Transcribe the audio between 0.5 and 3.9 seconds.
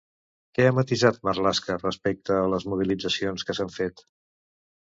Què ha matisat Marlaska respecte a les mobilitzacions que s'han